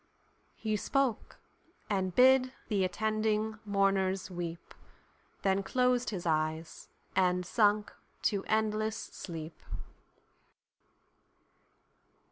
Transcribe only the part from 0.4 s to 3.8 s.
He spoke, and bid the attending